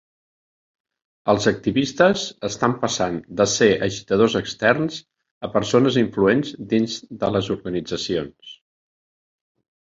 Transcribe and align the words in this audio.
Els 1.33 1.43
activistes 1.49 2.23
estan 2.49 2.73
passant 2.85 3.19
de 3.41 3.47
ser 3.51 3.67
agitadors 3.89 4.37
externs 4.41 4.97
a 5.49 5.51
persones 5.59 6.01
influents 6.05 6.55
dins 6.73 6.97
de 7.25 7.31
les 7.37 7.53
organitzacions. 7.59 8.57